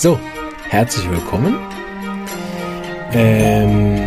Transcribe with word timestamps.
So, 0.00 0.18
herzlich 0.70 1.10
willkommen. 1.10 1.58
Ähm, 3.12 4.00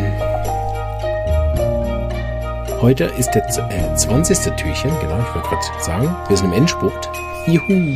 heute 2.82 3.04
ist 3.20 3.30
der 3.30 3.46
äh, 3.70 3.96
20. 3.96 4.56
Türchen, 4.56 4.90
genau, 5.00 5.20
ich 5.20 5.36
wollte 5.36 5.50
gerade 5.50 5.84
sagen. 5.84 6.16
Wir 6.28 6.36
sind 6.36 6.48
im 6.48 6.54
Endspurt. 6.54 7.12
Juhu. 7.46 7.96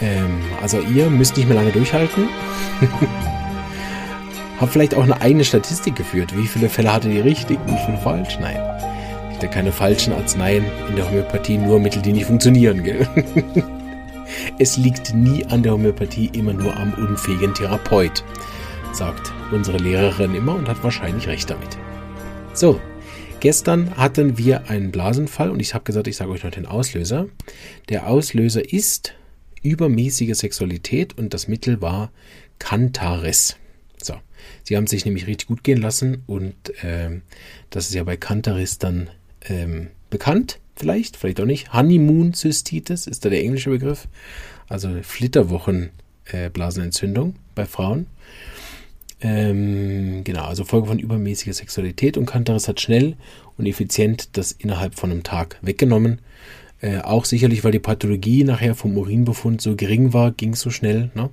Ähm, 0.00 0.42
also 0.60 0.80
ihr 0.80 1.08
müsst 1.10 1.36
nicht 1.36 1.46
mehr 1.46 1.54
lange 1.54 1.70
durchhalten. 1.70 2.28
Hab 4.60 4.70
vielleicht 4.70 4.96
auch 4.96 5.04
eine 5.04 5.20
eigene 5.20 5.44
Statistik 5.44 5.94
geführt. 5.94 6.36
Wie 6.36 6.48
viele 6.48 6.68
Fälle 6.68 6.92
hatte 6.92 7.08
die 7.08 7.20
richtig, 7.20 7.60
wie 7.66 7.78
viele 7.86 7.98
falsch? 7.98 8.40
Nein. 8.40 8.58
Gibt 9.30 9.44
ja 9.44 9.48
keine 9.48 9.70
falschen 9.70 10.12
Arzneien 10.12 10.64
in 10.88 10.96
der 10.96 11.08
Homöopathie, 11.08 11.58
nur 11.58 11.78
Mittel, 11.78 12.02
die 12.02 12.12
nicht 12.12 12.26
funktionieren, 12.26 12.82
gell? 12.82 13.06
Es 14.58 14.76
liegt 14.76 15.14
nie 15.14 15.44
an 15.46 15.62
der 15.62 15.72
Homöopathie, 15.72 16.30
immer 16.34 16.52
nur 16.52 16.76
am 16.76 16.94
unfähigen 16.94 17.54
Therapeut, 17.54 18.24
sagt 18.92 19.32
unsere 19.50 19.78
Lehrerin 19.78 20.34
immer 20.34 20.54
und 20.54 20.68
hat 20.68 20.82
wahrscheinlich 20.82 21.26
recht 21.28 21.50
damit. 21.50 21.78
So, 22.54 22.80
gestern 23.40 23.96
hatten 23.96 24.38
wir 24.38 24.68
einen 24.68 24.90
Blasenfall 24.90 25.50
und 25.50 25.60
ich 25.60 25.74
habe 25.74 25.84
gesagt, 25.84 26.06
ich 26.06 26.16
sage 26.16 26.30
euch 26.30 26.44
noch 26.44 26.50
den 26.50 26.66
Auslöser. 26.66 27.26
Der 27.88 28.08
Auslöser 28.08 28.72
ist 28.72 29.14
übermäßige 29.62 30.34
Sexualität 30.34 31.16
und 31.18 31.34
das 31.34 31.48
Mittel 31.48 31.80
war 31.80 32.10
Cantaris. 32.58 33.56
So, 34.02 34.14
sie 34.64 34.76
haben 34.76 34.86
sich 34.86 35.04
nämlich 35.04 35.26
richtig 35.26 35.48
gut 35.48 35.64
gehen 35.64 35.80
lassen 35.80 36.22
und 36.26 36.54
ähm, 36.82 37.22
das 37.70 37.88
ist 37.88 37.94
ja 37.94 38.04
bei 38.04 38.16
Cantaris 38.16 38.78
dann 38.78 39.08
ähm, 39.48 39.88
bekannt 40.10 40.58
vielleicht, 40.76 41.16
vielleicht 41.16 41.40
auch 41.40 41.46
nicht. 41.46 41.72
Honeymoon 41.72 42.34
Cystitis 42.34 43.06
ist 43.06 43.24
da 43.24 43.30
der 43.30 43.42
englische 43.42 43.70
Begriff. 43.70 44.06
Also 44.68 44.90
Flitterwochen-Blasenentzündung 45.02 47.30
äh, 47.30 47.38
bei 47.54 47.64
Frauen. 47.66 48.06
Ähm, 49.20 50.24
genau, 50.24 50.44
also 50.44 50.64
Folge 50.64 50.88
von 50.88 50.98
übermäßiger 50.98 51.52
Sexualität 51.52 52.16
und 52.16 52.26
Kantaris 52.26 52.66
hat 52.66 52.80
schnell 52.80 53.14
und 53.56 53.66
effizient 53.66 54.36
das 54.36 54.50
innerhalb 54.52 54.96
von 54.96 55.12
einem 55.12 55.22
Tag 55.22 55.58
weggenommen. 55.62 56.18
Äh, 56.80 56.98
auch 56.98 57.24
sicherlich, 57.24 57.62
weil 57.62 57.70
die 57.70 57.78
Pathologie 57.78 58.42
nachher 58.42 58.74
vom 58.74 58.98
Urinbefund 58.98 59.60
so 59.60 59.76
gering 59.76 60.12
war, 60.12 60.32
ging 60.32 60.54
es 60.54 60.60
so 60.60 60.70
schnell. 60.70 61.12
Ne? 61.14 61.30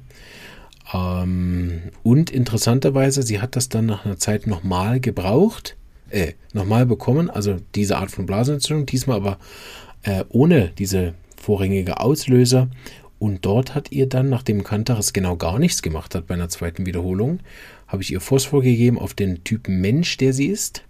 Ähm, 0.93 1.81
und 2.03 2.29
interessanterweise, 2.29 3.23
sie 3.23 3.41
hat 3.41 3.55
das 3.55 3.69
dann 3.69 3.87
nach 3.87 4.05
einer 4.05 4.17
Zeit 4.17 4.45
nochmal 4.45 4.99
gebraucht 4.99 5.75
äh, 6.09 6.33
nochmal 6.53 6.85
bekommen, 6.85 7.29
also 7.29 7.57
diese 7.75 7.97
Art 7.97 8.11
von 8.11 8.25
Blasenentzündung, 8.25 8.85
diesmal 8.85 9.17
aber 9.17 9.39
äh, 10.03 10.23
ohne 10.29 10.69
diese 10.77 11.13
vorrangige 11.37 11.99
Auslöser. 11.99 12.69
Und 13.17 13.45
dort 13.45 13.75
hat 13.75 13.91
ihr 13.91 14.07
dann, 14.07 14.29
nachdem 14.29 14.63
Kantaris 14.63 15.11
genau 15.11 15.35
gar 15.35 15.59
nichts 15.59 15.81
gemacht 15.81 16.15
hat 16.15 16.27
bei 16.27 16.35
einer 16.35 16.49
zweiten 16.49 16.85
Wiederholung, 16.85 17.39
habe 17.87 18.01
ich 18.01 18.11
ihr 18.11 18.21
Phosphor 18.21 18.61
gegeben 18.61 18.97
auf 18.97 19.13
den 19.13 19.43
Typen 19.43 19.81
Mensch, 19.81 20.17
der 20.17 20.31
sie 20.31 20.47
ist. 20.47 20.83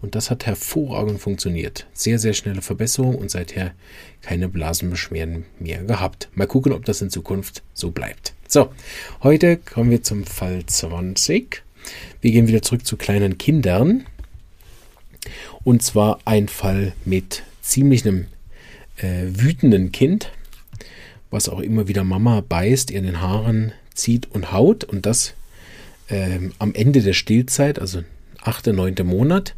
Und 0.00 0.14
das 0.14 0.30
hat 0.30 0.46
hervorragend 0.46 1.20
funktioniert. 1.20 1.86
Sehr, 1.94 2.18
sehr 2.18 2.34
schnelle 2.34 2.62
Verbesserung 2.62 3.16
und 3.16 3.30
seither 3.30 3.72
keine 4.20 4.48
Blasenbeschwerden 4.48 5.46
mehr 5.58 5.82
gehabt. 5.82 6.28
Mal 6.34 6.46
gucken, 6.46 6.72
ob 6.72 6.84
das 6.84 7.00
in 7.00 7.10
Zukunft 7.10 7.62
so 7.72 7.90
bleibt. 7.90 8.34
So, 8.46 8.70
heute 9.22 9.56
kommen 9.56 9.90
wir 9.90 10.02
zum 10.02 10.24
Fall 10.24 10.64
20. 10.66 11.62
Wir 12.20 12.30
gehen 12.30 12.46
wieder 12.46 12.62
zurück 12.62 12.86
zu 12.86 12.96
kleinen 12.96 13.38
Kindern. 13.38 14.04
Und 15.62 15.82
zwar 15.82 16.18
ein 16.24 16.48
Fall 16.48 16.92
mit 17.04 17.42
ziemlich 17.62 18.06
einem 18.06 18.26
äh, 18.96 19.24
wütenden 19.26 19.92
Kind, 19.92 20.30
was 21.30 21.48
auch 21.48 21.60
immer 21.60 21.88
wieder 21.88 22.04
Mama 22.04 22.42
beißt, 22.46 22.90
ihr 22.90 22.98
in 22.98 23.06
den 23.06 23.20
Haaren 23.20 23.72
zieht 23.94 24.30
und 24.30 24.52
haut. 24.52 24.84
Und 24.84 25.06
das 25.06 25.34
ähm, 26.08 26.52
am 26.58 26.74
Ende 26.74 27.02
der 27.02 27.14
Stillzeit, 27.14 27.78
also 27.78 28.02
achte, 28.40 28.72
neunte 28.72 29.04
Monat. 29.04 29.54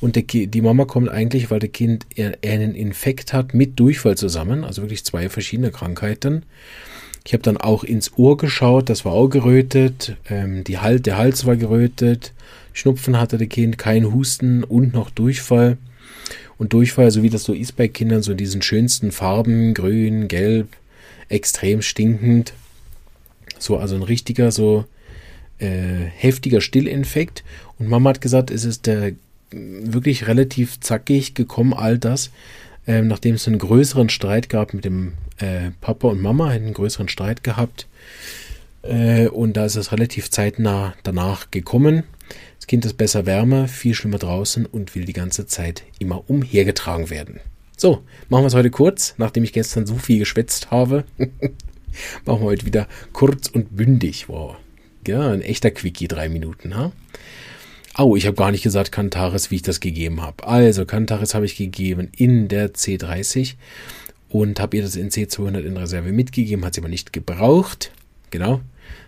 Und 0.00 0.16
der, 0.16 0.22
die 0.22 0.60
Mama 0.62 0.86
kommt 0.86 1.10
eigentlich, 1.10 1.50
weil 1.50 1.58
das 1.58 1.72
Kind 1.72 2.06
eher, 2.14 2.38
einen 2.42 2.74
Infekt 2.74 3.32
hat 3.32 3.52
mit 3.52 3.78
Durchfall 3.78 4.16
zusammen, 4.16 4.64
also 4.64 4.82
wirklich 4.82 5.04
zwei 5.04 5.28
verschiedene 5.28 5.70
Krankheiten. 5.70 6.44
Ich 7.24 7.32
habe 7.32 7.42
dann 7.42 7.56
auch 7.56 7.84
ins 7.84 8.16
Ohr 8.16 8.36
geschaut, 8.36 8.88
das 8.88 9.04
war 9.04 9.12
auch 9.12 9.28
gerötet, 9.28 10.16
ähm, 10.28 10.64
die 10.64 10.78
Hals, 10.78 11.02
der 11.02 11.18
Hals 11.18 11.44
war 11.44 11.56
gerötet, 11.56 12.32
Schnupfen 12.72 13.18
hatte 13.18 13.36
das 13.36 13.48
Kind, 13.48 13.78
kein 13.78 14.12
Husten 14.12 14.64
und 14.64 14.94
noch 14.94 15.10
Durchfall. 15.10 15.76
Und 16.56 16.72
Durchfall, 16.72 17.10
so 17.10 17.22
wie 17.22 17.30
das 17.30 17.44
so 17.44 17.52
ist 17.52 17.76
bei 17.76 17.88
Kindern, 17.88 18.22
so 18.22 18.32
in 18.32 18.38
diesen 18.38 18.62
schönsten 18.62 19.12
Farben, 19.12 19.74
grün, 19.74 20.28
gelb, 20.28 20.68
extrem 21.28 21.82
stinkend. 21.82 22.52
So, 23.58 23.78
also 23.78 23.94
ein 23.94 24.02
richtiger, 24.02 24.50
so 24.50 24.84
äh, 25.58 26.04
heftiger 26.16 26.60
Stillinfekt. 26.60 27.44
Und 27.78 27.88
Mama 27.88 28.10
hat 28.10 28.20
gesagt, 28.20 28.50
es 28.50 28.64
ist 28.64 28.86
der 28.86 29.12
wirklich 29.52 30.26
relativ 30.26 30.80
zackig 30.80 31.34
gekommen, 31.34 31.72
all 31.74 31.98
das, 31.98 32.30
äh, 32.90 33.02
nachdem 33.02 33.36
es 33.36 33.46
einen 33.46 33.58
größeren 33.58 34.08
Streit 34.08 34.48
gab 34.48 34.74
mit 34.74 34.84
dem 34.84 35.12
äh, 35.38 35.70
Papa 35.80 36.08
und 36.08 36.20
Mama, 36.20 36.48
einen 36.48 36.74
größeren 36.74 37.08
Streit 37.08 37.44
gehabt. 37.44 37.86
Äh, 38.82 39.28
und 39.28 39.56
da 39.56 39.64
ist 39.64 39.76
es 39.76 39.92
relativ 39.92 40.30
zeitnah 40.30 40.94
danach 41.04 41.52
gekommen. 41.52 42.02
Das 42.58 42.66
Kind 42.66 42.84
ist 42.84 42.94
besser 42.94 43.26
wärmer, 43.26 43.68
viel 43.68 43.94
schlimmer 43.94 44.18
draußen 44.18 44.66
und 44.66 44.96
will 44.96 45.04
die 45.04 45.12
ganze 45.12 45.46
Zeit 45.46 45.84
immer 46.00 46.28
umhergetragen 46.28 47.10
werden. 47.10 47.38
So, 47.76 48.02
machen 48.28 48.42
wir 48.42 48.48
es 48.48 48.54
heute 48.54 48.70
kurz, 48.70 49.14
nachdem 49.18 49.44
ich 49.44 49.52
gestern 49.52 49.86
so 49.86 49.94
viel 49.94 50.18
geschwätzt 50.18 50.72
habe. 50.72 51.04
machen 51.18 52.40
wir 52.40 52.40
heute 52.40 52.66
wieder 52.66 52.88
kurz 53.12 53.46
und 53.46 53.76
bündig. 53.76 54.28
Wow. 54.28 54.56
Ja, 55.06 55.30
ein 55.30 55.42
echter 55.42 55.70
Quickie, 55.70 56.08
drei 56.08 56.28
Minuten, 56.28 56.76
ha? 56.76 56.90
Oh, 57.98 58.16
ich 58.16 58.26
habe 58.26 58.36
gar 58.36 58.50
nicht 58.50 58.62
gesagt 58.62 58.92
Kantaris, 58.92 59.50
wie 59.50 59.56
ich 59.56 59.62
das 59.62 59.80
gegeben 59.80 60.22
habe. 60.22 60.46
Also, 60.46 60.86
Kantaris 60.86 61.34
habe 61.34 61.44
ich 61.44 61.56
gegeben 61.56 62.10
in 62.16 62.48
der 62.48 62.72
C30 62.72 63.56
und 64.28 64.60
habe 64.60 64.76
ihr 64.76 64.82
das 64.82 64.96
in 64.96 65.10
C200 65.10 65.60
in 65.60 65.76
Reserve 65.76 66.12
mitgegeben, 66.12 66.64
hat 66.64 66.74
sie 66.74 66.80
aber 66.80 66.88
nicht 66.88 67.12
gebraucht. 67.12 67.92
Genau. 68.30 68.60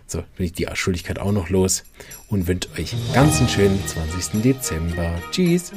So, 0.05 0.23
bin 0.35 0.45
ich 0.45 0.53
die 0.53 0.67
Schuldigkeit 0.73 1.17
auch 1.17 1.31
noch 1.31 1.49
los 1.49 1.83
und 2.27 2.47
wünsche 2.47 2.69
euch 2.77 2.93
ganz 3.13 3.39
einen 3.39 3.49
schönen 3.49 3.79
20. 3.87 4.41
Dezember. 4.41 5.21
Tschüss. 5.31 5.71